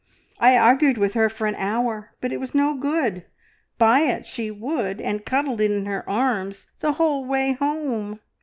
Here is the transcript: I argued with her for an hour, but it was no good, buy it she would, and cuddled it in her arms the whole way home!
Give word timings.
I 0.39 0.57
argued 0.57 0.97
with 0.97 1.13
her 1.13 1.29
for 1.29 1.45
an 1.45 1.53
hour, 1.53 2.15
but 2.21 2.33
it 2.33 2.39
was 2.39 2.55
no 2.55 2.73
good, 2.73 3.27
buy 3.77 3.99
it 3.99 4.25
she 4.25 4.49
would, 4.49 4.99
and 4.99 5.23
cuddled 5.23 5.61
it 5.61 5.69
in 5.69 5.85
her 5.85 6.09
arms 6.09 6.65
the 6.79 6.93
whole 6.93 7.23
way 7.23 7.51
home! 7.53 8.19